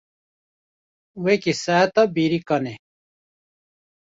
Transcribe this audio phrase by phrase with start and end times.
[1.23, 2.73] Weke saeta bêrîkan e.